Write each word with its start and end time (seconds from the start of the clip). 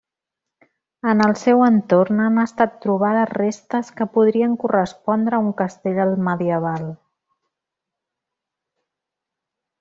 En 1.09 1.19
el 1.25 1.33
seu 1.41 1.59
entorn 1.65 2.23
han 2.27 2.39
estat 2.43 2.79
trobades 2.85 3.29
restes 3.39 3.91
que 3.99 4.07
podrien 4.15 4.55
correspondre 4.65 5.39
a 5.39 5.43
un 5.49 5.53
castell 5.61 6.01
altmedieval. 6.07 6.89